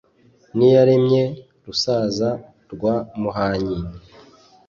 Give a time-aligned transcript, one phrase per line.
[0.55, 1.23] n'iyaremye,
[1.65, 2.29] rusaza
[2.73, 3.77] rwa muhanyi,